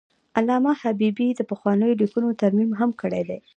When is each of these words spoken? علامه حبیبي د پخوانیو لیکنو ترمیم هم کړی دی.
علامه 0.37 0.73
حبیبي 0.81 1.27
د 1.35 1.41
پخوانیو 1.51 1.99
لیکنو 2.01 2.37
ترمیم 2.41 2.71
هم 2.79 2.89
کړی 3.01 3.21
دی. 3.29 3.39